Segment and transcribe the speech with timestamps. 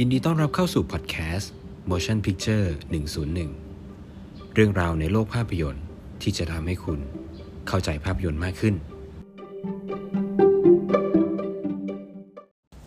[0.00, 1.52] ยินดีต้อนรับเข้าสู่พอดแคสต์
[1.90, 2.66] Motion Picture
[3.80, 5.84] 101 เรื่องราวในโลกภาพยนตร์
[6.22, 6.98] ที่จะทำให้คุณ
[7.68, 8.74] เข้าใจภาพยนตร์มากขึ้น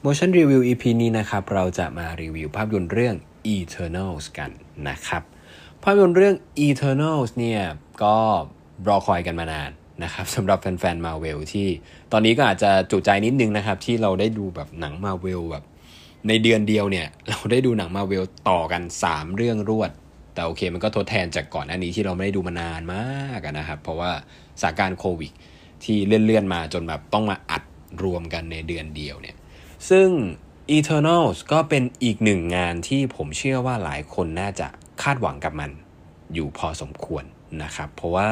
[0.05, 3.15] Motion Review EP นี้นะครับ เราจะมารีวิวภาพยนตร์เรื่อง
[3.55, 4.51] Eternals กัน
[4.89, 5.23] นะครับ
[5.83, 6.35] ภาพยนตร์เรื่อง
[6.67, 7.61] Eternals เนี่ย
[8.03, 8.17] ก็
[8.87, 9.71] รอคอยกันมานาน
[10.03, 11.67] นะครับสำหรับแฟนๆมาเวลที่
[12.11, 15.65] ตอนนี้ก็อาจจะจุใจนิดนึงนะครับ ที่เราได้ดูแบบหนังมาเวลแบบ
[16.27, 19.91] ในเดือนเดียวเนี่ย เราได้ดูหนังมาเวลต่อกัน 3 เรื่องรวด
[20.33, 24.11] แต่โอเคมันก็ทดแทนจากก่อนหน้านี้ที่เราไม่ได้ดูมานานมากนะครับ เพราะว่า
[24.61, 25.31] สถานการณ์โควิด
[25.83, 27.63] ที่เลื่อนๆมาจนแบบต้องมาอัด
[28.03, 29.35] รวมกันในเดือนเดียวเนี่ย
[29.89, 30.09] ซึ่ง
[30.77, 34.67] Eternals ก็เป็นอีกหนึ่งงานที่ผมเชื่อว่าหลายคนน่าจะ
[35.01, 35.71] คาดหวังกับมัน
[36.33, 37.23] อยู่พอสมควร
[37.63, 38.29] นะครับ เพราะว่า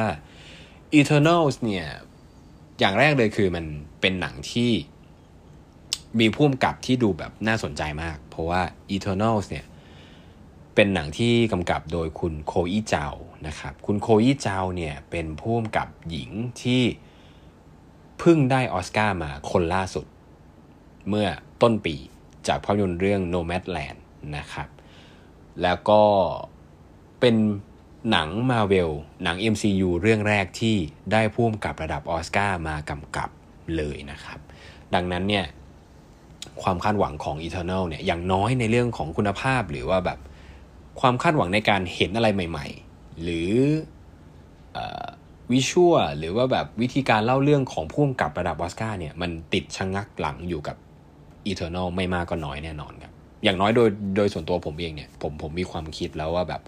[0.98, 1.86] Eternals เนี่ย
[2.80, 3.64] อย่างแรกเลยคือมัน
[4.00, 4.70] เป็นหนังที่
[6.18, 8.62] มีพุ่มกับที่ดูแบบน่าสนใจมาก เพราะว่า
[8.94, 9.66] Eternals เนี่ย
[10.74, 13.06] เป็นหนังที่กำกับโดยคุณโคอีเจา
[13.46, 16.30] นะครับ คุณโคอีเจาเนี่ยเป็นผู้กำกับหญิง
[16.62, 16.82] ที่
[18.18, 20.06] เพิ่งได้ออสการ์มาคนล่าสุด
[21.08, 21.28] เมื่อ
[21.62, 21.96] ต้นปี
[22.46, 23.98] จากภาพยนตร์เรื่อง Nomadland
[24.36, 24.68] นะครับ
[25.62, 26.02] แล้วก็
[27.20, 27.36] เป็น
[28.10, 28.90] หนังมาเวล
[29.22, 30.76] หนัง MCU เรื่องแรกที่
[31.12, 33.28] ได้พ่วงกับระดับออสการ์มากำกับ
[33.76, 34.38] เลยนะครับ
[34.94, 35.44] ดังนั้นเนี่ย
[36.62, 40.18] ความคาดหวังของ Eternal เนี่ยอย่างน้อยในเรื่องของคุณภาพหรือว่าแบบ
[41.00, 43.52] ความคาดหวังในการเห็นอะไรใหม่ ๆ หรือ
[45.52, 50.76] วิชวลหรือว่าแบบวิธีการเล่าเรื่องของพ่วงกับระดับออสการ์เนี่ยมันติดชะงงักหลังอยู่กับ
[51.50, 53.12] Eternal ไม่มากก็น้อยแน่นอนครับ
[53.44, 56.62] อย่างน้อยโดยโดยส่วนตัวผมเองเนี่ยผมผมมีความคิดแล้วว่าแบบ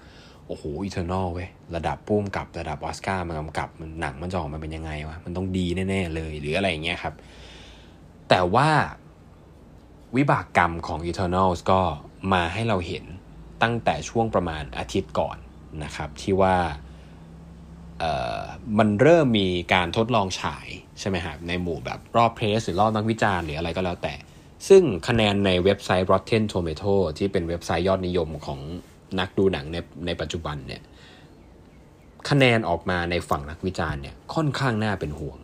[0.46, 7.14] โอ้โห Eternal เว้ยระดับผู้กำกับระดับออสการ์มากำกับมันหนังมันจะออกมาเป็นยังไงวะมันต้องดีแน่ ๆ เลยหรืออะไรอย่างเงี้ยครับ
[8.28, 8.68] แต่ว่า
[10.16, 11.80] วิบากกรรมของ Eternals ก็
[12.33, 13.05] มาให้เราเห็น
[13.62, 15.36] ตั้งแต่ช่วงประมาณอาทิตย์ก่อน
[15.84, 16.56] นะครับ ที่ว่า
[18.78, 20.66] มันเริ่มมีการทดลองฉาย
[21.00, 24.15] ใช่ไหมครับในหมู่แบบรอบ press หรือรอบนักวิจารณ์หรืออะไรก็แล้วแต่
[24.69, 28.60] ซึ่งคะแนนในเว็บไซต์ Rotten Tomato ที่เป็นเว็บไซต์ยอดนิยมของ
[29.19, 29.76] นักดูหนังใน
[30.06, 30.82] ในปัจจุบันเนี่ย
[32.28, 35.38] คะแนนออกมาในฝั่งนักวิจารณ์เนี่ยค่อนข้างน่าเป็นห่วง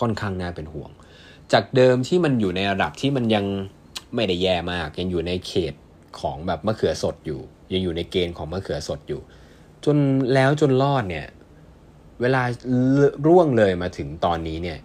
[0.00, 0.90] ค่อนข้างน่าเป็นห่วง
[1.52, 3.44] จากเดิมที่มันอยู่ในระดับที่มันยัง
[4.14, 5.74] ไม่ได้แย่มาก ยังอยู่ในเขต
[6.20, 7.40] ของแบบมะเขือสดอยู่
[7.72, 9.20] ยังอยู่ในเกณฑ์ของมะเขือสดอยู่
[9.84, 9.96] จน
[10.34, 11.26] แล้วจนรอดเนี่ย
[12.20, 12.42] เวลา
[13.26, 14.78] ร่วงเลยมาถึงตอนนี้เนี่ย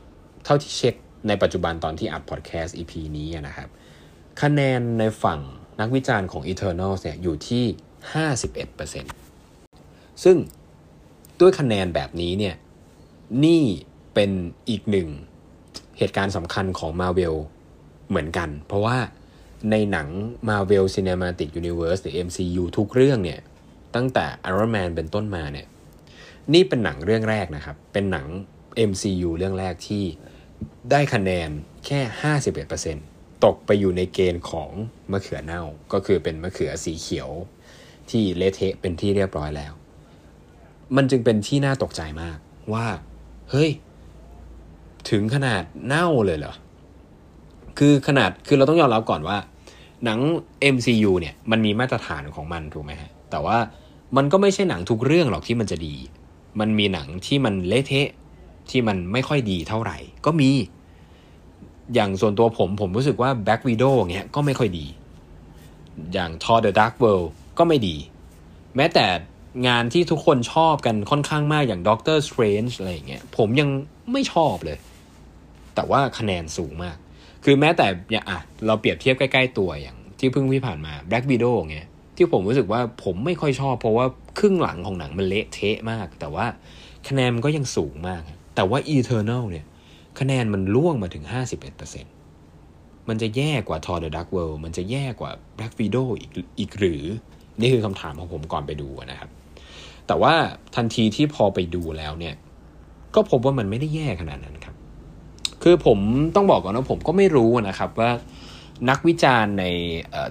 [0.44, 0.96] เท่าที่เช็ค
[1.28, 3.70] ในปัจจุบันตอนที่อัดพอดแคสต์ EP นี้นะครับ
[4.42, 5.40] คะแนนในฝั่ง
[5.80, 7.66] นักวิจารณ์ของ Eternal เนี่ยอยู่ที่
[8.94, 10.38] 51%ซึ่ง
[11.40, 12.56] ด้วยคะแนนแบบนี้เนี่ย
[13.46, 13.64] นี่
[14.14, 14.32] เป็น
[14.70, 15.10] อีกหนึ่ง
[16.02, 17.36] เหตุการณ์สำคัญของ Marvel
[18.10, 18.98] เหมือนกัน เพราะว่า
[19.72, 20.08] ในหนัง
[20.50, 23.40] Marvel Cinematic Universe หรือ MCU ทุกเรื่องเนี่ย
[23.96, 25.68] ตั้งแต่ Iron Man เป็นต้นมาเนี่ย
[26.54, 28.28] นี่เป็นหนังเรื่องแรกนะครับ เป็นหนัง
[28.90, 30.04] MCU เรื่องแรกที่
[30.92, 31.50] ได้คะแนน
[31.86, 32.00] แค่
[32.68, 34.70] 51%ตกไปอยู่ในเกณฑ์ของ
[35.12, 35.64] มะเขือเน่า
[35.94, 37.30] ก็คือเป็นมะเขือสีเขียว
[38.10, 39.74] ที่เละเทะเป็นที่เรียบร้อยแล้ว
[40.96, 42.38] มันจึงเป็นที่น่าตกใจมาก
[42.74, 42.88] ว่า
[43.52, 43.72] เฮ้ย
[45.10, 46.54] ถึงขนาดเน่าเลยเหรอ
[47.78, 49.38] คือขนาดคือเราต้องยอมรับก่อนว่า
[50.06, 50.20] หนัง
[50.74, 53.58] MCU เนี่ยมันมีมาตรฐานของมันถูกไหมฮะ แต่ว่า
[54.18, 55.96] มันก็ไม่ใช่หนังทุกเรื่องหรอกที่มันจะดี
[56.60, 58.10] มันมีหนังที่มันเละเทะ
[58.70, 60.50] ที่มันไม่ค่อยดีเท่าไหร่ ก็มี
[61.94, 64.86] อย่างส่วนตัวผมผมรู้สึกว่า Black Widow เงี้ยก็ไม่ค่อยดี
[66.14, 67.96] อย่าง Thor the Dark World ก็ไม่ดี
[68.76, 69.06] แม้แต่
[69.68, 73.70] งานที่ทุกคนชอบกันค่อนข้างมากอย่าง Doctor Strange อะไรอย่างเงี้ยผมยัง
[74.12, 74.78] ไม่ชอบเลย
[75.76, 76.98] แต่ว่าคะแนนสูงมาก
[77.44, 81.88] คือแม้แต่อย่างอะเราเปรียบเทียบใกล้ๆตัวอย่างที่เพิ่งที่ผ่านมา Black Widow เงี้ย
[82.18, 84.06] ที่ผมรู้สึกว่าผมไม่ค่อยชอบ เพราะว่า
[84.40, 86.46] ครึ่งหลังของหนังมันเละเทะมาก แต่ว่า
[87.08, 88.22] คะแนนมันก็ยังสูงมาก
[88.56, 89.66] แต่ว่า Eternal เนี่ย
[90.20, 91.24] คะแนนมันล่วงมาถึง
[92.12, 97.04] 51%มันจะแย่กว่า Thor the Dark World มันจะแย่กว่า Black Widow อีกอีกหรือ
[97.60, 99.30] นี่คือคำถามของผมก่อนไปดูนะครับ
[100.08, 100.34] แต่ว่า
[100.76, 102.36] ทันทีที่พอไปดูแล้วเนี่ย
[103.16, 104.56] ก็พบว่ามันไม่ได้แย่ขนาดนั้น
[105.64, 106.00] คือผม
[106.36, 108.12] ต้องบอกก่อนว่าผมก็ไม่รู้นะครับว่า
[108.90, 109.66] นักวิจารณ์ใน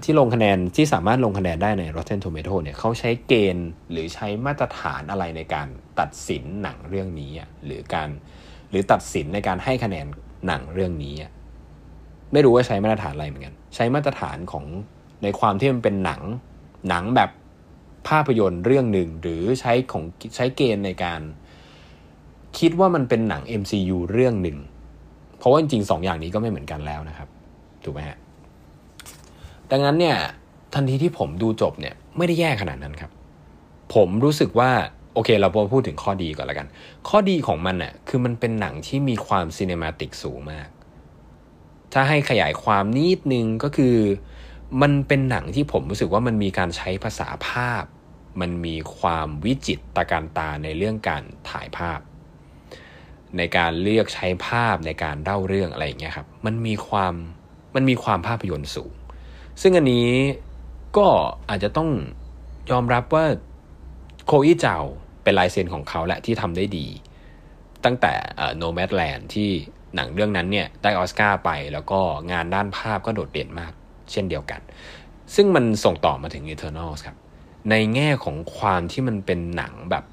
[0.04, 5.68] ที่ลงคะแนนที่สามารถลงคะแนนได้ใน Rotten Tomato เนี่ยเขาใช้เกณฑ์หรือใช้มาตรฐานอะไรในการ
[6.00, 7.32] ตัดสินหนังเรื่องนี้
[7.64, 8.08] หรือการ
[8.70, 10.06] หรือตัดสินในการให้คะแนน
[10.46, 11.14] หนังเรื่องนี้
[12.32, 14.64] ไม่รู้ว่าใช้มาตรฐานอะไรเหมือนกัน ใช้มาตรฐานของ
[15.22, 16.20] ในความที่มันเป็นหนัง
[16.88, 17.30] หนังแบบ
[18.08, 20.04] ภาพยนตร์เรื่องหนึ่งหรือใช้ของ
[20.36, 21.20] ใช้เกณฑ์ในการ
[22.58, 24.58] คิดว่ามันเป็นหนัง MCU เรื่องหนึ่ง
[25.40, 27.28] เพราะว่าจริงๆสองอย่างนี้ก็ไม่เหมือนกันแล้วนะครับ
[27.84, 28.18] ถูกไหมฮะ
[29.70, 30.16] ดังนั้นเนี่ย
[30.74, 33.10] ทันทีที่ผมดูจบเนี่ยไม่ได้แย่ขนาดนั้นครับ
[33.94, 34.70] ผมรู้สึกว่า
[35.14, 36.66] โอเค เราพูดถึงข้อดีก่อนละกัน
[37.08, 40.68] ข้อดีของมันน่ะคือมันเป็นหนังที่มีความซีเนมาติกสูงมาก
[41.92, 43.96] ถ้าให้ขยายความนิดนึงก็คือ
[44.82, 47.84] มันเป็นหนังที่ผมรู้สึกว่ามันมีการใช้ภาษาภาพ
[48.40, 51.98] มันมีความวิจิตรตะการตาในเรื่องการถ่ายภาพ
[53.38, 57.14] ในการเลือกใช้ภาพในการเล่าเรื่องอะไรอย่างเงี้ยครับมันมีความ
[57.74, 58.92] มันมีความภาพยนตร์สูง
[59.62, 60.08] ซึ่งอันนี้
[60.96, 61.06] ก็
[61.48, 61.90] อาจจะต้อง
[62.70, 63.24] ยอมรับว่า
[64.26, 64.78] โคอีเจ้า
[65.22, 66.86] เป็นลายเซ็นของเขาแหละที่ทำได้ดี
[67.84, 68.12] ตั้งแต่
[68.56, 69.50] โนแมดแลนด์ที่
[69.94, 72.00] หนังเรื่องนั้นเนี่ยได้ออสการ์ไปแล้วก็
[72.32, 73.72] งานด้านภาพก็โดดเด่นมาก
[74.10, 74.60] เช่นเดียวกัน
[75.34, 77.16] ซึ่งมันส่งต่อมาถึง Eternals ครับ
[77.70, 80.04] ในแง่ของความที่มันเป็นหนังแบบ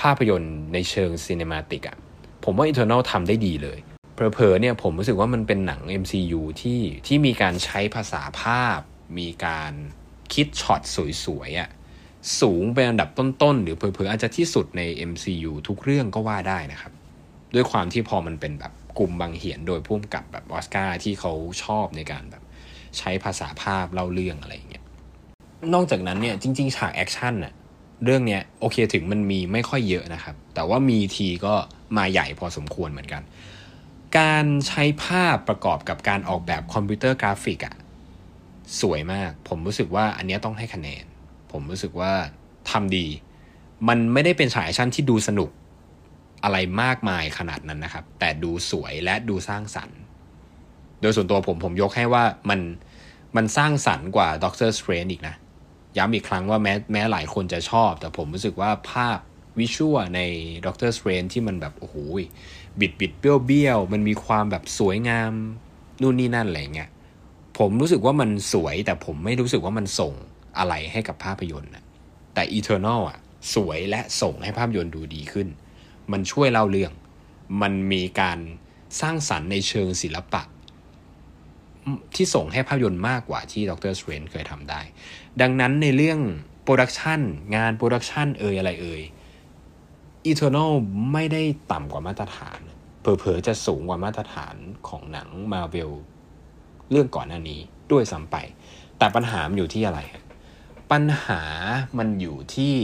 [0.00, 1.96] ภาพยนตร์ในเชิงซีเนมาติกอะ
[2.44, 3.78] ผมว่า Eternal ทำได้ดีเลย
[4.14, 8.78] เพลอๆเนี่ยผมรู้สึกว่ามันเป็นหนัง MCU ที่ที่มีการใช้ภาษาภาพ
[9.18, 9.72] มีการ
[10.34, 10.80] คิดช็อต
[11.24, 11.70] สวยๆอะ
[12.40, 16.92] สูงเป็นอันดับต้นๆ หรือเพลอๆอาจจะที่สุดใน MCU ทุกเรื่องก็ว่าได้นะครับ
[17.54, 21.32] ด้วยความที่พอมันเป็นแบบกลุ่มบางเหียนโดยพุ่มกับแบบออสการ์ที่เขา
[21.64, 22.42] ชอบในการแบบ
[22.98, 24.84] ใช้ภาษาภาพเล่าเรื่องอะไรอย่างเงี้ย
[25.74, 27.52] นอกจากนั้นเนี่ยจริง ๆ ฉาก action น่ะ
[28.04, 31.54] เรื่องเนี้ยโอเคถึงมันมีไม่ค่อยเยอะนะครับ แต่ว่ามีทีก็
[31.96, 33.22] มาใหญ่พอสมควรเหมือนกัน
[34.18, 37.76] การใช้ภาพประกอบกับการออกแบบคอมพิวเตอร์กราฟิกอะ
[38.80, 41.04] สวยมาก ผมรู้สึกว่าอันนี้ต้องให้คะแนน
[41.52, 42.12] ผมรู้สึกว่า
[42.70, 43.06] ทำดี
[43.88, 45.50] มันไม่ได้เป็นฉาก action ที่ดูสนุก
[46.44, 49.98] อะไรมากมายขนาดนั้นนะครับ แต่ดูสวยและดูสร้างสรรค์
[51.00, 52.60] โดยส่วนตัวผมผมยกให้ว่ามัน
[53.36, 55.34] มันสร้างสรรค์กว่า Doctor Strange อีกนะ
[55.96, 59.18] ย้ำอีกครั้งว่าแม้แม้หลายคนจะชอบ แต่ผมรู้สึกว่าภาพ
[59.58, 60.20] visual ใน
[60.66, 61.96] Doctor Strange ที่มันแบบโอ้โห
[62.80, 65.32] บิดบิดเบี้ยวเบี้ยวมันมีความแบบสวยงาม
[66.02, 66.90] นู่นนี่นั่นอะไรเงี้ย
[67.58, 70.12] ผมรู้สึกว่ามันสวยแต่ผมไม่รู้สึกว่ามันส่ง
[70.58, 71.84] อะไรให้กับภาพยนตร์นะ
[72.34, 73.18] แต่ Eternal อะ
[73.54, 75.48] สวยและส่งให้ภาพยนตร์ดูดีขึ้น
[76.12, 76.92] มันช่วยเล่าเรื่อง
[77.62, 78.38] มันมีการ
[79.00, 80.42] สร้างสรรค์ในเชิงศิลปะ
[82.14, 84.80] ที่ส่งให้ภาพยนตร์มากกว่าที่ Doctor Strange เคยทำได้
[85.40, 86.20] ดังนั้นในเรื่อง
[86.62, 87.20] production
[87.56, 89.02] งาน production เอ่ยอะไรเอ่ย
[90.30, 90.72] Eternal
[91.12, 91.42] ไม่ได้
[91.72, 92.60] ต่ำกว่ามาตรฐาน
[93.00, 94.54] เผลอๆจะสูงกว่ามาตรฐาน
[94.88, 95.90] ของหนังมาเวล
[96.90, 97.60] เรื่องก่อนหน้านี้
[97.92, 98.36] ด้วยซ้ำไป
[98.98, 100.00] แต่ปัญหามันอยู่ที่อะไร
[100.92, 101.42] ปัญหา
[101.98, 102.74] มันอยู่ที่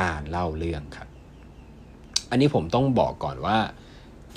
[0.00, 1.08] การเล่าเรื่องครับ
[2.30, 3.58] อันนี้ผมต้องบอกก่อนว่า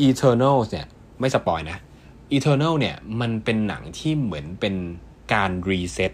[0.08, 0.88] Eternal เนี่ย
[1.20, 1.78] ไม่ spoil นะ
[2.38, 4.76] Eternal เนี่ยมันเป็นหนังที่เหมือนเป็น
[5.34, 6.12] การ reset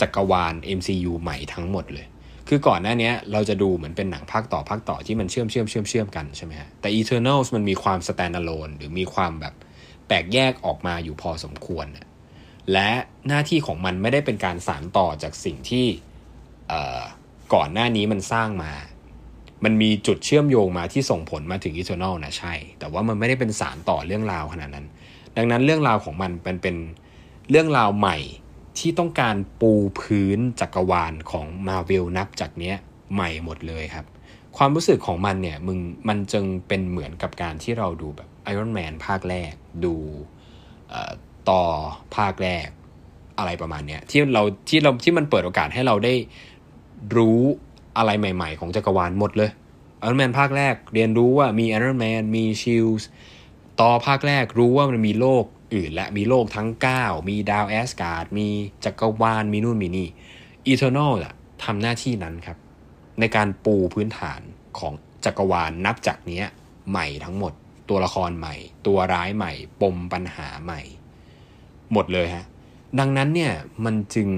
[0.00, 2.06] จักรวาล MCU ใหม่ทั้งหมดเลย
[2.48, 9.54] คือก่อนหน้านี้เราจะดูเหมือนเป็นหนังภาคต่อภาคต่อที่มันเชื่อมเชื่อมเชื่อมเชื่อมกันใช่ไหมฮะแต่ Eternals มันมีความ stand alone หรือมีความแบบ
[10.06, 11.86] แปลกแยกออกมาอยู่พอสมควร
[12.72, 12.90] และ
[13.28, 15.86] หน้าที่ของมันไม่ได้เป็นการสานต่อจากสิ่งที่
[17.54, 18.72] ก่อนหน้านี้มันสร้างมา
[19.64, 24.86] มันมีจุดเชื่อมโยงมาที่ส่งผลมาถึง Eternal นะใช่ แต่ว่ามันไม่ได้เป็นสารต่อเรื่องราวขนาดนั้น
[25.36, 26.76] ดังนั้นเรื่องราวของมันเป็นเป็น
[27.50, 28.18] เรื่องราวใหม่
[28.78, 32.76] ที่ต้องการปูพื้นจักรวาลของมาเวลนับจากเนี้ย
[33.14, 34.06] ใหม่หมดเลยครับ
[34.56, 35.78] ความรู้สึกของมันเนี่ยมึง
[36.08, 39.52] มันจึงเป็นเหมือนกับการที่เราดูแบบไอรอนแมนภาคแรก
[39.84, 39.94] ดู
[41.50, 41.62] ต่อ
[42.16, 42.68] ภาคแรก
[43.38, 46.14] อะไรประมาณเนี้ยที่เราที่เราที่มันเปิดโอกาสให้เราได้
[47.16, 47.40] รู้
[47.98, 49.50] อะไรใหม่ ๆ ของจักรวาลหมดเลย
[49.98, 53.02] Iron Man ภาคแรกเรียนรู้ว่ามี Iron Man มี S.H.I.E.L.D.
[53.04, 55.44] Thor ภาคแรกรู้ว่ามันมีโลก
[55.74, 56.68] อื่น และมีโลกทั้ง
[56.98, 58.48] 9 มีดาวแอสการ์ด มี
[58.84, 60.08] จักรวาล มีนู่นมีนี่
[60.66, 62.58] Eternal อะทำหน้าที่นั้นครับ
[63.20, 64.40] ในการปูพื้นฐาน
[64.78, 64.92] ของ
[65.24, 66.42] จักรวาลนับจากนี้
[66.90, 67.52] ใหม่ทั้งหมด
[67.88, 68.54] ตัวละครใหม่
[68.86, 70.80] ตัวร้ายใหม่ ปมปัญหาใหม่
[71.92, 72.44] หมดเลยฮะ
[72.98, 73.52] ดังนั้นเนี่ย
[73.84, 74.28] มันจึง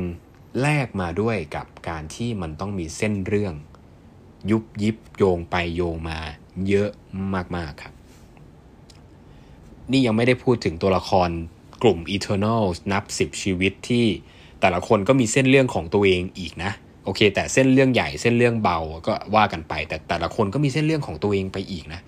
[0.60, 3.54] แลกมาด้วยกับการที่มันต้องมีเส้นเรื่อง
[4.50, 6.18] ยุบยิบโยงไปโยงมา
[6.68, 6.90] เยอะ
[7.56, 7.94] มากๆครับ
[9.92, 11.30] นี่ยังไม่ได้พูดถึงตัวละคร
[11.82, 14.06] กลุ่ม Eternal นับสิบชีวิตที่
[14.60, 16.72] แต่ละคนก็มีเส้นเรื่องของตัวเองอีกนะ
[17.04, 22.00] โอเค แต่เส้นเรื่องใหญ่เส้นเรื่องเบาก็ว่ากันไป แต่แต่ละคนก็มีเส้นเรื่องของตัวเองไปอีกนะ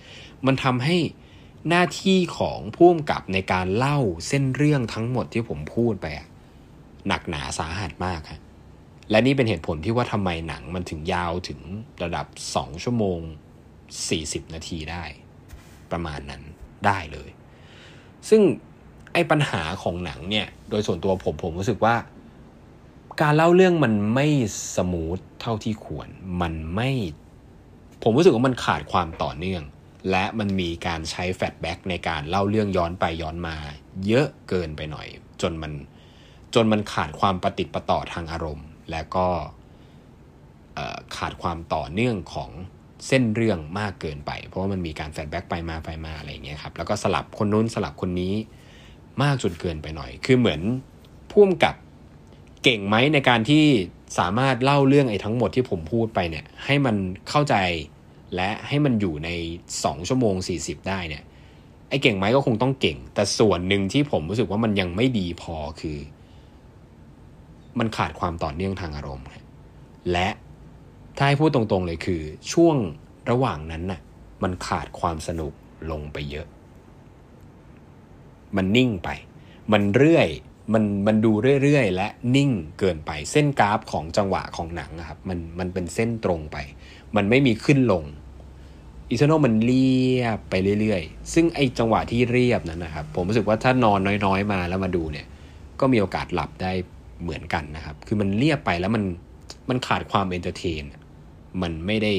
[0.46, 0.96] มันทำให้
[1.68, 6.06] หน้าที่ของผู้กำกับในการเล่าเส้นเรื่องทั้งหมดที่ผมพูดไป
[7.08, 8.40] หนักหนาสาหัสมากครับ
[9.10, 11.60] และนี่เป็นเหตุผลที่ว่าทำไมหนังมันถึงยาวถึง
[12.02, 13.20] ระดับ 2 ชั่วโมง
[13.90, 15.04] 40 นาทีได้
[15.92, 16.42] ประมาณนั้น
[16.87, 17.30] ได้เลย
[18.29, 18.43] ซึ่ง
[19.12, 21.97] ไอ้ปัญหาของหนังเนี่ย โดยส่วนตัวผมผมรู้สึกว่า
[23.21, 24.27] การเล่าเรื่องมันไม่
[24.76, 26.09] smooth เท่าที่ควร
[26.43, 26.91] มันไม่
[28.03, 29.62] ผมรู้สึกว่ามันขาดความต่อเนื่อง
[30.11, 33.57] และมันมีการใช้ flashback ในการเล่าเรื่องย้อนไปย้อนมา
[34.07, 35.09] เยอะเกินไปหน่อย
[35.43, 35.73] จนมัน
[36.55, 39.29] จนมันขาดความปะติดปะต่อทางอารมณ์ และก็
[41.17, 42.50] ขาดความต่อเนื่องของ
[43.07, 48.35] เส้นเรื่องมากเกินไป เพราะว่ามันมีการ flashback ไปมาไปมาอะไรเงี้ยครับแล้วก็สลับคนนู้นสลับคนนี้
[49.23, 50.61] มากจนเกินไปหน่อย คือเหมือน
[51.30, 51.75] พุ่มกับ
[52.62, 53.64] เก่งไหมในการที่
[54.19, 56.97] สามารถเล่าเรื่องไอ้ทั้งหมดที่ผมพูดไปเนี่ยให้มัน
[57.28, 57.57] เข้าใจ
[58.37, 59.30] และให้มันอยู่ใน
[59.69, 61.23] 2 ชั่วโมง 40 ได้เนี่ย
[61.88, 65.99] ไอ้เก่งไหมก็คงต้องเก่ง แต่ส่วนหนึ่งที่ผมรู้สึกว่ามันยังไม่ดีพอคือ
[67.78, 69.26] มันขาดความต่อเนื่องทางอารมณ์
[70.12, 70.28] และ
[71.23, 72.23] ถ้าให้พูดตรงๆเลยคือ
[72.53, 72.77] ช่วง
[73.31, 74.00] ระหว่างนั้นน่ะ
[74.43, 75.53] มันขาดความสนุก
[75.91, 76.47] ลงไปเยอะ
[78.57, 79.09] มันนิ่งไป
[79.73, 80.29] มันเรื่อย
[80.73, 86.57] มันมันดูเรื่อยๆ และนิ่งเกินไป เส้นกราฟของจังหวะของหนังครับ มันมันเป็นเส้นตรงไป
[87.17, 88.05] มันไม่มีขึ้นลง
[89.09, 95.27] อีเทอร์นมันเรียบไปเรื่อยๆ ซึ่งไอจังหวะที่เรียบนั้นนะครับ ผมรู้สึกว่าถ้านอนน้อยๆ มาแล้วมาดูเนี่ย
[95.81, 96.73] ก็มีโอกาสหลับได้
[97.23, 99.05] เหมือนกันนะครับ คือมันเรียบไปแล้วมัน
[99.71, 100.85] มันขาดความเอนเตอร์เทน
[101.62, 102.14] มันไม่ได้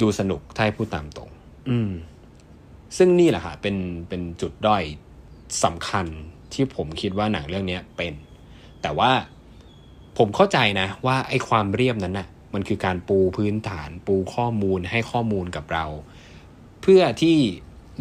[0.00, 1.30] ดูสนุกถ้าให้พูดตามตรง
[1.70, 1.92] อืม
[2.96, 3.76] ซึ่งนี่แหละค่ะเป็น
[4.08, 4.82] เป็นจุดด้อย
[5.64, 6.06] สำคัญ
[6.52, 8.14] ที่ผมคิดว่าหนังเรื่องนี้เป็น
[8.82, 9.10] แต่ว่า
[10.18, 15.86] ผมเข้าใจนะ ว่าไอ้ความเรียบนั้นนะ่ะ มันคือการปูพื้นฐาน ปูข้อมูลให้ข้อมูลกับเรา
[16.82, 17.36] เพื่อที่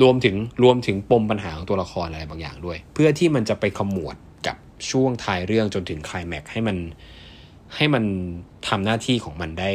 [0.01, 4.15] รวมถึงรวมถึงปมปัญหาของตัวละครอะไรบางอย่างด้วย เพื่อที่มันจะไปขมวด
[4.47, 4.55] กับ
[4.89, 6.77] ช่วงท้ายเรื่องจนถึงคลายแม็กให้มัน
[7.75, 8.03] ให้มัน
[8.67, 9.71] ทำหน้าที่ของมันได้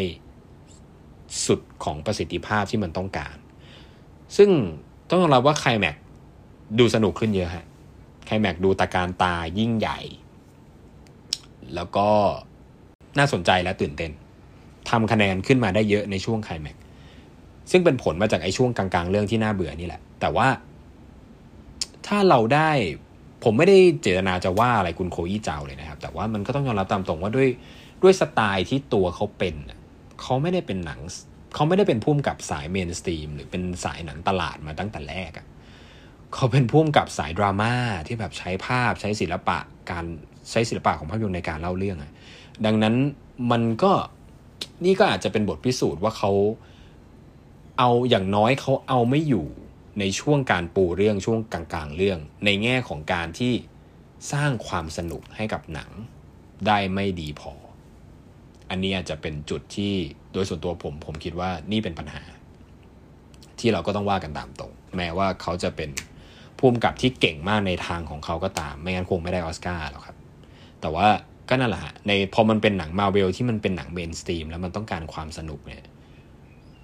[1.46, 3.36] สุดของประสิทธิภาพที่มันต้องการ
[4.36, 4.50] ซึ่ง
[5.08, 5.96] ต้องยอมรับว่าไคลแม็ก
[6.78, 7.66] ดูสนุกขึ้นเยอะฮะ
[8.26, 9.98] ไคลแม็กดูตาการตายิ่งใหญ่
[11.74, 12.08] แล้วก็
[13.18, 14.12] น่าสนใจและตื่นเต้น
[14.90, 16.76] ทำคะแนนขึ้นมาได้เยอะในช่วงไคลแม็ก
[17.70, 20.48] ซึ่งเป็นผลมาจากไอ้ช่วงกลางๆ เรื่องที่น่าเบื่อนี่แหละ แต่ว่า
[22.06, 22.70] ถ้าเราได้
[23.44, 27.48] ผมไม่ได้เจตนาจะว่าอะไรคุณโคอี้เจ้าเลยนะครับ แต่ว่ามันก็ต้องยอมรับตามตรงว่าด้วย
[28.02, 29.56] ด้วยสไตล์ที่ตัวเขาเป็น
[30.20, 31.00] เขาไม่ได้เป็นหนัง
[31.54, 35.46] เขาไม่ได้เป็นพุ่มกับสายเมนสตรีม หรือเป็นสายหนังตลาดมาตั้งแต่แรกอะ
[36.34, 37.74] เขาเป็นพุ่มกับสายดราม่า
[38.06, 39.58] ที่แบบใช้ภาพใช้ศิลปะ
[39.90, 40.04] การ
[40.50, 42.12] ใช้ศิลปะของภาพยนตร์ในการเล่าเรื่องอะ
[42.66, 42.94] ดังนั้น
[43.50, 43.92] มันก็
[44.84, 46.32] นี่ก็อาจจะเป็นบทพิสูจน์ว่าเขา
[47.78, 49.46] เอาอย่างน้อยเขาเอาไม่อยู่
[50.00, 53.52] ในช่วงการปูเรื่องช่วงกลางๆ เรื่อง ในแง่ของการที่
[54.32, 55.90] สร้างความสนุกให้กับหนัง
[56.66, 57.52] ได้ไม่ดีพอ
[58.72, 59.92] อันนี้อาจจะเป็นจุดที่
[60.32, 62.22] โดยส่วนตัวผม ผมคิดว่านี่เป็นปัญหา
[63.60, 65.90] ที่เราก็ต้องว่ากันตามตรง แม้ว่าเขาจะเป็น
[66.58, 70.16] ภูมิกับที่เก่งมากในทางของเขาก็ตาม ไม่งั้นคงไม่ได้ออสการ์หรอกครับ
[70.80, 71.06] แต่ว่า
[71.48, 75.84] ก็นั่นแหละฮะในพอมันเป็นหนังมาเวลที่มันเป็นหนังเมนสตรีมแล้วมันต้องการความสนุกเนี่ย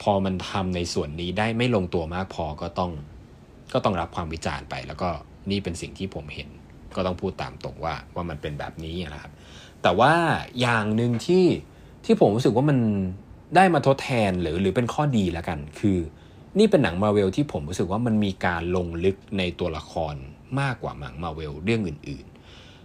[0.03, 2.91] พอมันทำในส่วนนี้ได้ไม่ลงตัวมากพอก็ต้อง
[3.73, 5.09] ก็ต้องรับความวิจารณ์ไป แล้วก็
[5.51, 6.49] นี่เป็นสิ่งที่ผมเห็น
[6.97, 9.33] ก็ต้องพูดตามตรงว่าว่ามันเป็นแบบนี้นะครับ
[9.83, 10.15] แต่ว่า
[10.61, 11.45] อย่างหนึ่งที่
[12.09, 12.79] ที่ผมรู้สึกว่ามัน
[13.57, 15.99] ได้มาทดแทนหรือหรือเป็นข้อดีแล้วกัน คือ
[16.59, 20.15] นี่เป็นหนังมาเวลที่ผมรู้สึกว่ามันมีการลงลึกในตัวละคร
[20.61, 22.27] มากกว่าหนังมาเวลเรื่องอื่น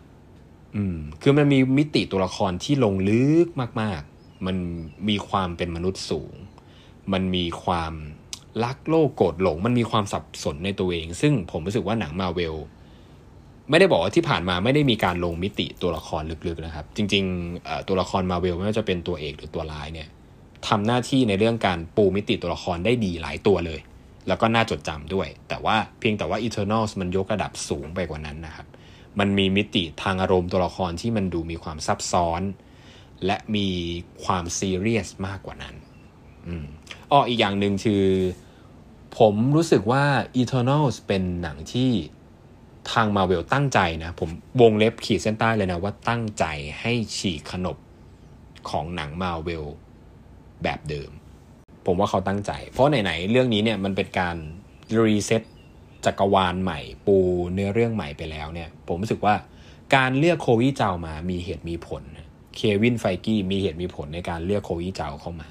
[0.08, 3.48] ๆ อืมคือมันมีมิติตัวละครที่ลงลึก
[3.82, 4.56] มาก ๆ มัน
[5.10, 6.34] มีความเป็นมนุษย์สูง
[7.14, 7.94] มันมีความ
[8.64, 12.56] รักโลกโกรธหลง มันมีความสับสนในตัวเอง ซึ่งผมรู้สึกว่าหนังมาเวล
[13.70, 20.08] ไม่ได้บอกว่าที่ผ่านมาไม่ได้มีการลงมิติตัวละครลึกๆนะครับ จริงๆตัวละครมาเวลไม่ว่าจะเป็นตัวเอกหรือตัวร้ายเนี่ย
[20.68, 23.80] ทำหน้าที่ในเรื่องการปูมิติตัวละครได้ดีหลายตัวเลย
[24.28, 28.68] แล้วก็น่าจดจำด้วย แต่ว่าเพียงแต่ว่า Eternals มันยกระดับสูงไปกว่านั้นนะครับ
[29.20, 32.42] มันมีมิติทางอารมณ์ตัวละครที่มันดูมีความซับซ้อน
[33.26, 33.68] และมี
[34.26, 35.76] ความซีเรียสมากกว่านั้น
[37.12, 38.06] อ้ออีกอย่างหนึ่งคือ
[39.20, 40.04] ผมรู้สึกว่า
[40.42, 41.92] Eternals เป็นหนังที่
[42.92, 44.30] ทางมาเวลตั้งใจนะ ผม
[44.62, 46.46] วงเล็บขีดเส้นใต้เลยนะ ว่าตั้งใจ
[46.82, 47.78] ให้ฉีกขนบ
[48.70, 49.66] ของหนังมาเวล
[50.64, 51.12] แบบเดิม
[51.86, 54.36] ผมว่าเขาตั้งใจ เพราะไหนๆเรื่องนี้เนี่ยมันเป็นการ
[55.06, 55.44] reset
[56.06, 57.18] จักรวาลใหม่ ปู
[57.54, 59.36] เนื้อเรื่องใหม่ไปแล้วเนี่ย ผมรู้สึกว่า
[59.96, 62.04] การเลือก Chloé Zhao มามีเหตุมีผล
[62.56, 65.50] Kevin Feige มีเหตุมีผลในการเลือก Chloé Zhao เข้ามา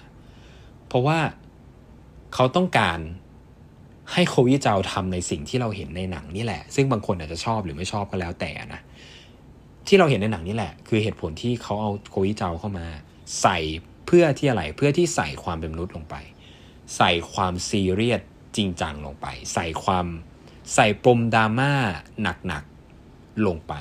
[0.88, 1.18] เพราะว่า
[2.34, 2.98] เขาต้องการ
[4.12, 8.80] ให้โควิเจ้าทำในสิ่งที่เราเห็นในหนังนี่แหละ ซึ่งบางคนอาจจะชอบหรือไม่ชอบก็แล้วแต่นะ
[9.86, 12.86] ที่เราเห็นในหนังนี่แหละ คือเหตุผลที่เขาเอาโควิเจ้าเข้ามา
[13.42, 13.58] ใส่
[14.06, 16.16] เพื่อที่อะไรเพื่อที่ใส่ความเป็นมนุษย์ลงไป
[16.96, 18.20] ใส่ความซีเรียส
[18.56, 20.06] จริงจังลงไป ใส่ความ
[20.74, 21.72] ใส่ปมดราม่า
[22.22, 23.74] หนักๆลงไป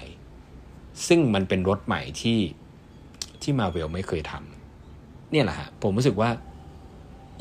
[1.08, 2.40] ซึ่งมันเป็นรถใหม่ที่
[3.42, 6.30] ที่มาเวลไม่เคยทำเนี่ยแหละฮะผมรู้สึกว่า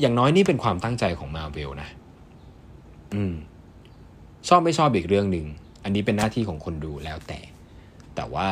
[0.01, 1.89] อย่างน้อยนี่เป็นความตั้งใจของมาเวลนะ
[3.15, 3.33] อืม
[4.47, 5.45] ชอบไม่ชอบอีกเรื่องหนึ่ง
[5.83, 7.39] อันนี้เป็นหน้าที่ของคนดูแล้วแต่
[8.15, 8.47] แต่ว่า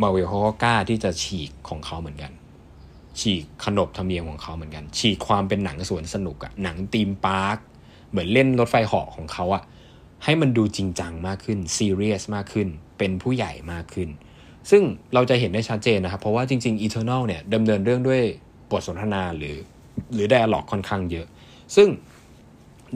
[0.00, 2.32] มาเวลเขาก็กล้าที่จะฉีกของเขาเหมือนกัน
[3.20, 7.56] ฉีกขนบธรรมเนียมของเขาเหมือนกัน ฉีกความเป็นหนังสวนสนุกอะหนัง theme park
[8.10, 9.62] เหมือนเล่นรถไฟเหาะของเขาอะ
[10.24, 12.68] ให้มันดูจริงจังมากขึ้นซีเรียสมากขึ้น
[12.98, 14.08] เป็นผู้ใหญ่มากขึ้น
[14.70, 14.82] ซึ่ง
[15.14, 18.22] เราจะเห็นได้ชัดเจนนะครับ เพราะว่าจริง ๆ Eternal เนี่ยดำเนินเรื่องด้วย
[18.70, 19.56] บทสนทนาหรือ
[20.14, 21.26] หรือ dialog ค่อนข้างเยอะ
[21.76, 21.88] ซึ่ง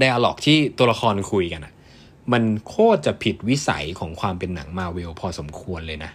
[0.03, 1.75] dialog ที่ตัวละครคุยกันอะ
[2.33, 6.13] มันโคตรจะผิดวิสัยของความเป็นหนังมาเวลพอสมควรเลยนะ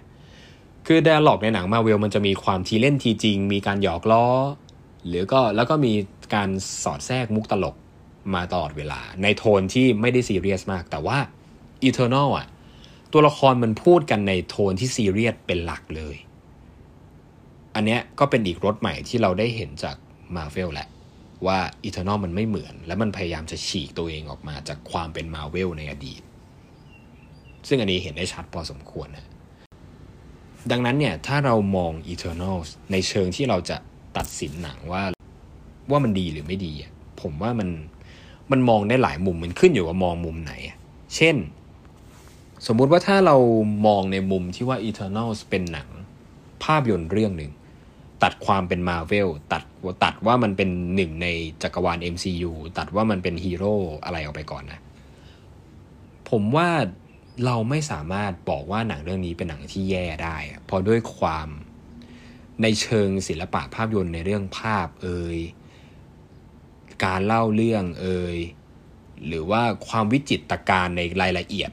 [0.87, 4.25] คือ dialog ในหนังมาเวลมันจะมีความทีเล่นทีจริง มีการหยอกล้อ
[5.07, 5.93] หรือก็แล้วก็มี
[6.35, 6.49] การ
[6.83, 7.75] สอดแทรกมุกตลก
[8.35, 11.17] มาตลอดเวลา ในโทนที่ไม่ได้ซีเรียสมาก แต่ว่า
[11.87, 12.47] Eternal อะ
[13.13, 16.15] ตัวละครมันพูดกันในโทนที่ซีเรียสเป็นหลักเลย
[17.75, 19.95] อันเนี้ยก็เป็นอีกรถใหม่ที่เราได้เห็นจาก
[20.35, 20.87] Marvel แหละ
[21.47, 26.21] ว่า Eternal มันไม่เหมือน และมันพยายามจะฉีกตัวเองออกมาจากความเป็น Marvel ในอดีต
[27.67, 29.27] ซึ่งอันนี้เห็นได้ชัดพอสมควรนะ
[30.71, 32.57] ดังนั้นเนี่ยถ้าเรามอง Eternal
[32.91, 33.77] ในเชิงที่เราจะ
[34.17, 35.03] ตัดสินหนังว่า
[35.91, 36.73] ว่ามันดีหรือไม่ดี
[37.21, 37.69] ผมว่ามัน
[38.51, 40.53] มันมองได้หลายมุมมันขึ้นอยู่กับมองมุมไหน
[41.15, 41.35] เช่น
[42.67, 43.38] สมมุติว่าถ้าเรา
[43.88, 45.88] มองในมุมที่ว่า Eternals เป็นหนัง
[46.63, 47.51] ภาพยนตร์เรื่องหนึ่ง
[48.24, 49.63] ตัดความเป็น Marvel ตัด
[50.03, 51.27] ตัดว่ามันเป็นหนึ่งใน
[51.63, 53.75] จักรวาล MCU ตัดว่ามันเป็นฮีโร่
[54.06, 54.80] อะไรออกไปก่อนนะ
[56.30, 56.70] ผมว่า
[57.46, 61.48] เราไม่สามารถบอกว่าหนังเรื่องนี้เป็นหนังที่แย่ได้ เพราะด้วยความ
[62.62, 65.38] ในเชิงศิลปะภาพยนตร์ในเรื่องภาพเอ่ย
[67.06, 68.38] การเล่าเรื่องเอ่ย
[69.27, 71.72] หรือว่าความวิจิตรการในรายละเอียด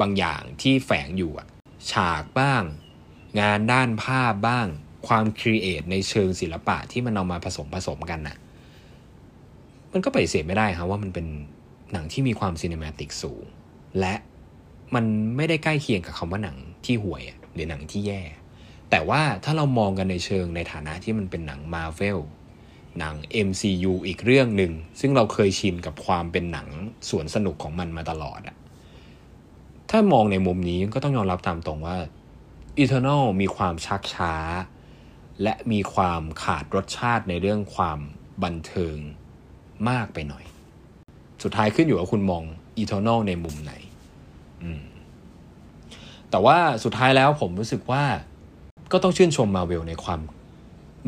[0.00, 1.32] บางอย่างที่แฝงอยู่
[1.90, 2.62] ฉากบ้าง
[3.40, 4.66] งานด้านภาพบ้าง
[5.06, 8.36] ความ create ในเชิงศิลปะที่มันเอามาผสมผสมกันน่ะ
[9.92, 11.26] มันก็ปฏิเสธไม่ได้ครับว่ามันเป็น
[11.92, 13.44] หนังที่มีความซีนิมาติกสูง
[14.00, 14.14] และ
[14.94, 15.04] มัน
[15.36, 17.22] ไม่ได้ใกล้เคียงกับคำว่าหนังที่ห่วย
[17.54, 18.22] หรือหนังที่แย่
[18.90, 22.18] แต่ว่าถ้าเรามองกันในเชิงในฐานะที่มันเป็นหนังมาเวล
[22.98, 23.14] หนัง
[23.46, 26.68] MCU อีกเรื่องหนึ่ง ซึ่งเราเคยชินกับความเป็นหนัง
[27.08, 28.56] สวนสนุกของมันมาตลอดอะ
[29.90, 31.96] ถ้ามองในมุมนี้ก็ต้องยอมรับตามตรงว่า
[32.82, 34.34] Eternal มีความชักช้า
[35.42, 37.98] และมีความขาดรสชาติในเรื่องความ
[38.44, 38.96] บันเทิง
[39.88, 40.44] มากไปหน่อย
[41.42, 42.44] สุดท้ายขึ้นอยู่กับคุณมอง
[42.82, 43.72] Eternal ในมุมไหน
[46.30, 48.04] แต่ว่าสุดท้ายแล้วผมรู้สึกว่า
[48.92, 50.20] ก็ต้องชื่นชมมาเวลในความ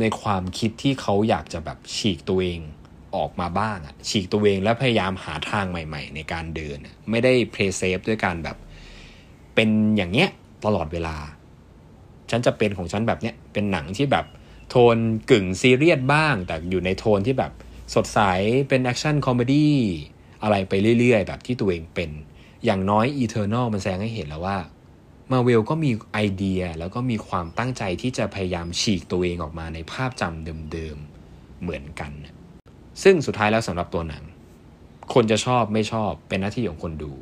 [0.01, 2.61] ในความคิดที่เขาอยากจะแบบฉีกตัวเอง
[3.17, 6.79] ออกมาบ้างอะฉีกตัวเองและพยายามหาทางใหม่ ๆ ในการเดิน
[7.11, 8.57] ไม่ได้เพลย์เซฟด้วยการแบบ
[9.55, 10.31] เป็นอย่างเงี้ย
[10.65, 11.17] ตลอดเวลา
[12.31, 14.27] ฉันจะเป็นของฉันแบบเนี้ยเป็นหนังที่แบบ
[14.71, 14.97] โทน
[15.31, 17.53] กึ่งซีเรียสบ้าง แต่อยู่ในโทนที่แบบ
[17.95, 18.21] สดใส
[18.69, 19.77] เป็น action comedy
[20.43, 22.11] อะไรไปเรื่อยๆ แบบที่ตัวเองเป็น
[22.65, 24.59] อย่างน้อย Eternal มันแสดงให้เห็นแล้วว่า
[25.33, 32.13] มาเวลก็มีไอเดียแล้วก็มีความตั้งใจที่จะพยายามฉีกตัวเองออกมาในภาพจำเดิมๆ เหมือนกัน
[33.03, 34.25] ซึ่งสุดท้ายแล้วสำหรับตัวหนัง
[35.15, 37.13] คนจะชอบไม่ชอบเป็นหน้าที่ของคนดู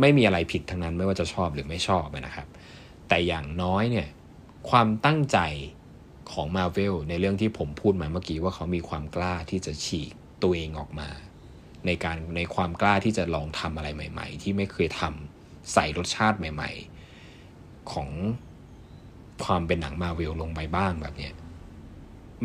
[0.00, 2.46] ไม่มีอะไรผิดทั้งนั้นไม่ว่าจะชอบหรือไม่ชอบนะครับ
[3.08, 4.08] แต่อย่างน้อยเนี่ย
[4.70, 5.38] ความตั้งใจ
[6.32, 11.08] ของมาเวลในเรื่องที่ผมพูดมาเมื่อกี้ว่าเขามีความกล้าที่จะฉีกตัวเองออกมา
[11.86, 16.70] ในการในความกล้าที่จะลองทำอะไรใหม่ ๆ ที่ไม่เคยทำใส่รสชาติใหม่
[17.30, 18.08] ๆ ของ
[19.44, 21.30] ความเป็นหนังมาเวลลงไปบ้างแบบนี้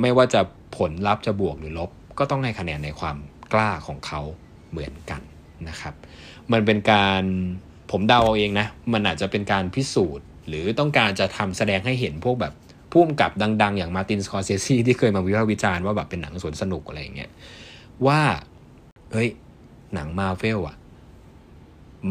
[0.01, 0.41] ไม่ว่าจะ
[0.77, 3.17] ผลลัพธ์จะบวกหรือลบ ก็ต้องให้คะแนนในความ
[3.53, 4.21] กล้าของเขา
[4.71, 5.21] เหมือนกัน
[5.69, 5.93] นะครับ
[6.51, 7.23] มันเป็นการ
[7.91, 12.53] ผมเดาเอาเองนะ มันอาจจะเป็นการพิสูจน์ หรือต้องการจะทำแสดงให้เห็นพวกแบบ
[12.91, 17.31] พุ่มกับดัง ๆ อย่างมาตินสกอร์เซซีที่เคยมาวิพากษ์วิจารณ์ว่าแบบเป็นหนังสวนสนุกอะไรอย่างเงี้ย
[18.07, 18.21] ว่า
[19.11, 19.29] เฮ้ย
[19.93, 20.77] หนังมาเวลอะ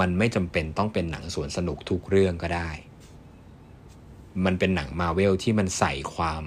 [0.00, 2.70] มันไม่จำเป็นต้องเป็นหนังสวนสนุกทุกเรื่องก็ได้
[4.44, 6.42] มันเป็นหนังมาเวลที่มันใส่ความ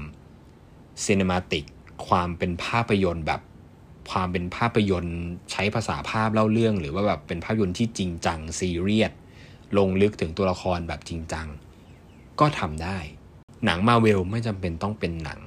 [1.03, 1.65] cinematic
[2.07, 3.41] ความเป็นภาพยนตร์แบบ
[4.11, 5.19] ความเป็นภาพยนตร์
[5.51, 9.11] ใช้ภาษาภาพเล่าเรื่อง หรือว่าแบบเป็นภาพยนตร์ที่จริงจังซีเรียส
[9.77, 11.47] ลงลึกถึงตัวละครแบบจริงจัง
[12.39, 12.97] ก็ทำได้
[13.65, 15.39] หนังมาเวลไม่จำเป็นต้องเป็นหนัง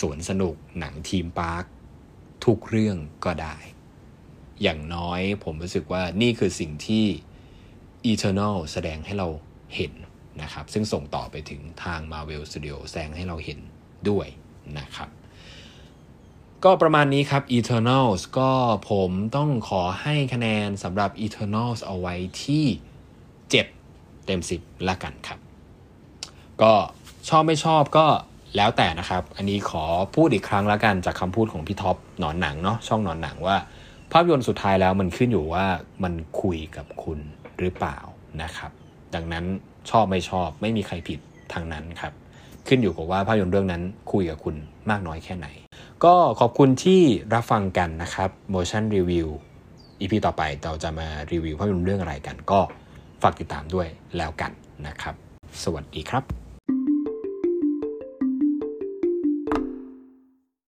[0.00, 1.64] สวนสนุกหนัง theme park
[2.44, 3.56] ทุกเรื่องก็ได้
[4.62, 7.06] อย่างน้อยผมรู้สึกว่านี่คือสิ่งที่
[8.12, 9.28] Eternal แสดงให้เรา
[9.76, 9.92] เห็น
[10.42, 13.58] นะครับ ซึ่งส่งต่อไปถึงทาง Marvel Studio แสดงให้เราเห็น
[14.08, 14.26] ด้วย
[14.78, 15.08] นะครับ
[16.64, 18.52] ก็ประมาณนี้ครับ Eternals ก็
[18.90, 22.64] ผมต้องขอให้คะแนนสำหรับ Eternals เอาไว้ที่
[23.24, 23.50] 7
[24.26, 25.38] เต็ม 10 ละกันครับ
[26.62, 26.72] ก็
[27.28, 28.06] ชอบไม่ชอบก็
[28.56, 29.84] แล้วแต่นะครับ อันนี้ขอ
[30.16, 33.56] พูดอีกครั้งและกันจากคำพูดของพี่ท็อปหนอนหนังเนาะช่องหนอนหนังว่า
[34.12, 35.66] ภาพยนตร์สุดท้ายแล้วมันขึ้นอยู่ว่า
[36.04, 37.18] มันคุยกับคุณ
[37.58, 37.98] หรือเปล่า
[38.42, 38.70] นะครับ
[39.14, 39.44] ดังนั้น
[39.90, 41.18] ชอบไม่ชอบไม่มีใครผิด
[41.52, 42.12] ทางนั้นครับ
[42.68, 44.54] ขึ้นอยู่กับว่าภาพยนตร์เรื่องนั้นคุยกับคุณ
[44.90, 45.46] มากน้อยแค่ไหน
[46.04, 47.02] ก็ขอบคุณที่
[47.34, 49.28] รับฟังกันนะครับ motion review
[50.00, 52.60] EP ต่อไปเราจะมารีวิวภาพยนตร์เรื่องอะไรกัน ก็
[53.22, 54.50] ฝากติดตามด้วยแล้วกัน
[54.86, 55.14] นะครับ
[55.62, 56.45] สวัสดีครับ